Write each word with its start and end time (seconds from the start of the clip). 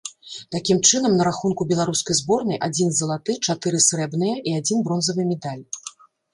Такім 0.53 0.77
чынам, 0.89 1.17
на 1.19 1.27
рахунку 1.27 1.67
беларускай 1.73 2.17
зборнай 2.21 2.59
адзін 2.69 2.89
залаты, 3.01 3.37
чатыры 3.45 3.85
срэбныя 3.91 4.35
і 4.49 4.59
адзін 4.65 4.77
бронзавы 4.91 5.31
медаль. 5.33 5.65